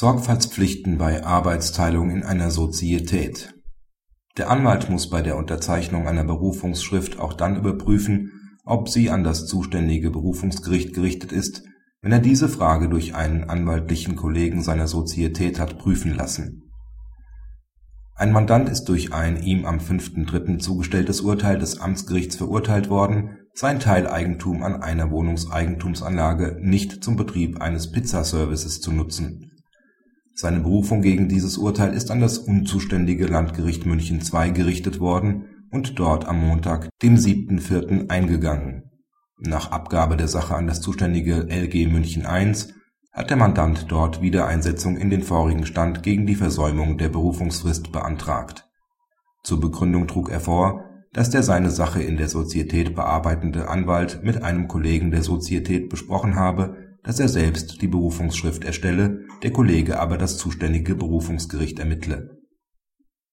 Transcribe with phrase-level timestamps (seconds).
[0.00, 3.52] Sorgfaltspflichten bei Arbeitsteilung in einer Sozietät
[4.38, 8.32] Der Anwalt muss bei der Unterzeichnung einer Berufungsschrift auch dann überprüfen,
[8.64, 11.64] ob sie an das zuständige Berufungsgericht gerichtet ist,
[12.00, 16.72] wenn er diese Frage durch einen anwaltlichen Kollegen seiner Sozietät hat prüfen lassen.
[18.14, 20.60] Ein Mandant ist durch ein ihm am 5.3.
[20.60, 27.92] zugestelltes Urteil des Amtsgerichts verurteilt worden, sein Teileigentum an einer Wohnungseigentumsanlage nicht zum Betrieb eines
[27.92, 29.49] Pizzaservices zu nutzen
[30.40, 35.98] seine Berufung gegen dieses Urteil ist an das unzuständige Landgericht München II gerichtet worden und
[35.98, 38.08] dort am Montag, dem 7.4.
[38.08, 38.84] eingegangen.
[39.38, 42.54] Nach Abgabe der Sache an das zuständige LG München I
[43.12, 48.66] hat der Mandant dort Wiedereinsetzung in den vorigen Stand gegen die Versäumung der Berufungsfrist beantragt.
[49.42, 54.42] Zur Begründung trug er vor, dass der seine Sache in der Sozietät bearbeitende Anwalt mit
[54.42, 60.18] einem Kollegen der Sozietät besprochen habe dass er selbst die Berufungsschrift erstelle, der Kollege aber
[60.18, 62.38] das zuständige Berufungsgericht ermittle.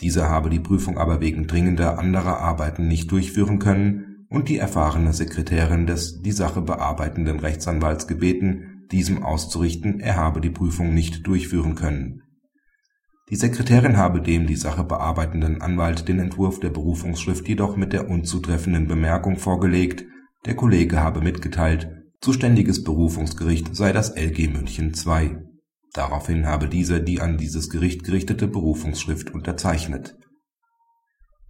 [0.00, 5.12] Dieser habe die Prüfung aber wegen dringender anderer Arbeiten nicht durchführen können und die erfahrene
[5.12, 11.74] Sekretärin des die Sache bearbeitenden Rechtsanwalts gebeten, diesem auszurichten, er habe die Prüfung nicht durchführen
[11.74, 12.22] können.
[13.30, 18.08] Die Sekretärin habe dem die Sache bearbeitenden Anwalt den Entwurf der Berufungsschrift jedoch mit der
[18.10, 20.04] unzutreffenden Bemerkung vorgelegt,
[20.44, 21.88] der Kollege habe mitgeteilt
[22.22, 25.38] Zuständiges Berufungsgericht sei das LG München II.
[25.92, 30.16] Daraufhin habe dieser die an dieses Gericht gerichtete Berufungsschrift unterzeichnet.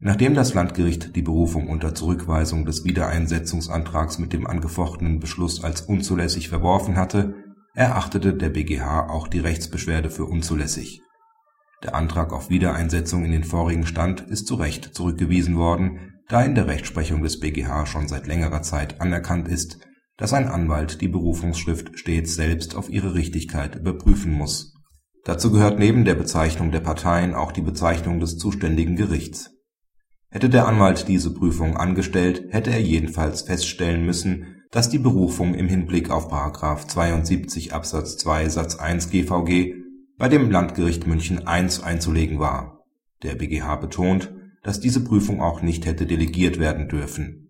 [0.00, 6.48] Nachdem das Landgericht die Berufung unter Zurückweisung des Wiedereinsetzungsantrags mit dem angefochtenen Beschluss als unzulässig
[6.48, 7.34] verworfen hatte,
[7.74, 11.02] erachtete der BGH auch die Rechtsbeschwerde für unzulässig.
[11.82, 16.54] Der Antrag auf Wiedereinsetzung in den vorigen Stand ist zu Recht zurückgewiesen worden, da in
[16.54, 19.78] der Rechtsprechung des BGH schon seit längerer Zeit anerkannt ist
[20.18, 24.74] dass ein Anwalt die Berufungsschrift stets selbst auf ihre Richtigkeit überprüfen muss.
[25.24, 29.52] Dazu gehört neben der Bezeichnung der Parteien auch die Bezeichnung des zuständigen Gerichts.
[30.30, 35.68] Hätte der Anwalt diese Prüfung angestellt, hätte er jedenfalls feststellen müssen, dass die Berufung im
[35.68, 36.30] Hinblick auf§
[36.88, 39.74] 72 Absatz 2 Satz 1 GVG
[40.18, 42.84] bei dem Landgericht München I einzulegen war.
[43.22, 47.47] Der BGH betont, dass diese Prüfung auch nicht hätte delegiert werden dürfen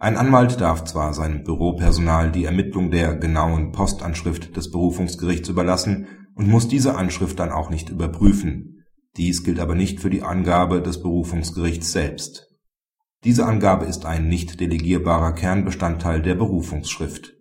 [0.00, 6.48] ein Anwalt darf zwar seinem Büropersonal die Ermittlung der genauen Postanschrift des Berufungsgerichts überlassen und
[6.48, 8.84] muss diese Anschrift dann auch nicht überprüfen,
[9.16, 12.54] dies gilt aber nicht für die Angabe des Berufungsgerichts selbst.
[13.24, 17.34] Diese Angabe ist ein nicht delegierbarer Kernbestandteil der Berufungsschrift.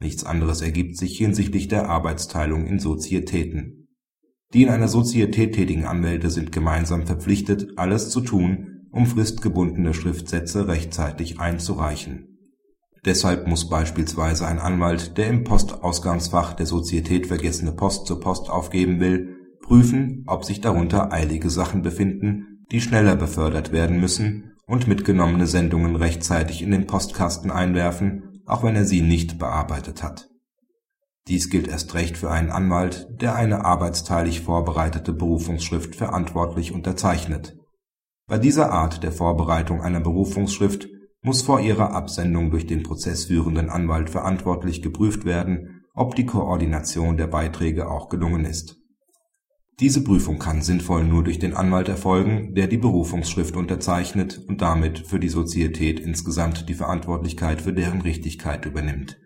[0.00, 3.88] Nichts anderes ergibt sich hinsichtlich der Arbeitsteilung in Sozietäten.
[4.54, 10.68] Die in einer Sozietät tätigen Anwälte sind gemeinsam verpflichtet, alles zu tun um fristgebundene Schriftsätze
[10.68, 12.38] rechtzeitig einzureichen.
[13.04, 19.00] Deshalb muss beispielsweise ein Anwalt, der im Postausgangsfach der Sozietät vergessene Post zur Post aufgeben
[19.00, 25.46] will, prüfen, ob sich darunter eilige Sachen befinden, die schneller befördert werden müssen, und mitgenommene
[25.46, 30.28] Sendungen rechtzeitig in den Postkasten einwerfen, auch wenn er sie nicht bearbeitet hat.
[31.26, 37.59] Dies gilt erst recht für einen Anwalt, der eine arbeitsteilig vorbereitete Berufungsschrift verantwortlich unterzeichnet
[38.30, 40.88] bei dieser Art der Vorbereitung einer Berufungsschrift
[41.20, 47.26] muss vor ihrer Absendung durch den prozessführenden Anwalt verantwortlich geprüft werden, ob die Koordination der
[47.26, 48.76] Beiträge auch gelungen ist.
[49.80, 55.00] Diese Prüfung kann sinnvoll nur durch den Anwalt erfolgen, der die Berufungsschrift unterzeichnet und damit
[55.00, 59.18] für die Sozietät insgesamt die Verantwortlichkeit für deren Richtigkeit übernimmt.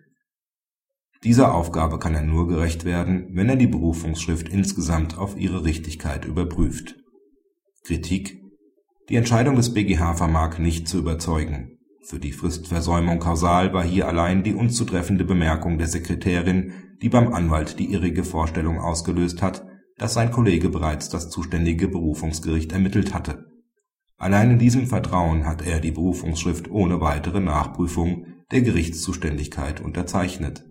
[1.23, 6.25] Dieser Aufgabe kann er nur gerecht werden, wenn er die Berufungsschrift insgesamt auf ihre Richtigkeit
[6.25, 6.95] überprüft.
[7.83, 8.41] Kritik
[9.09, 11.77] die Entscheidung des BGH vermag nicht zu überzeugen.
[12.01, 17.79] Für die Fristversäumung kausal war hier allein die unzutreffende Bemerkung der Sekretärin, die beim Anwalt
[17.79, 19.65] die irrige Vorstellung ausgelöst hat,
[19.97, 23.45] dass sein Kollege bereits das zuständige Berufungsgericht ermittelt hatte.
[24.17, 30.65] Allein in diesem Vertrauen hat er die Berufungsschrift ohne weitere Nachprüfung der Gerichtszuständigkeit unterzeichnet